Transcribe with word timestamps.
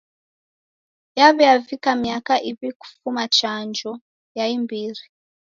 Yaw'iavika 1.17 1.89
miaka 2.03 2.33
iw'i 2.49 2.71
kufuma 2.81 3.23
chanjo 3.37 3.91
ya 4.37 4.45
imbiri. 4.55 5.03